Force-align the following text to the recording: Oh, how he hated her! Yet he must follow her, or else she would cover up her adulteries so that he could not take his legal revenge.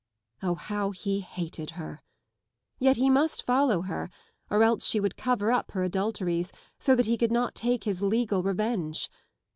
Oh, 0.41 0.55
how 0.55 0.89
he 0.89 1.19
hated 1.19 1.71
her! 1.77 2.01
Yet 2.79 2.95
he 2.97 3.07
must 3.07 3.45
follow 3.45 3.83
her, 3.83 4.09
or 4.49 4.63
else 4.63 4.83
she 4.87 4.99
would 4.99 5.15
cover 5.15 5.51
up 5.51 5.73
her 5.73 5.83
adulteries 5.83 6.51
so 6.79 6.95
that 6.95 7.05
he 7.05 7.19
could 7.19 7.31
not 7.31 7.53
take 7.53 7.83
his 7.83 8.01
legal 8.01 8.41
revenge. 8.41 9.11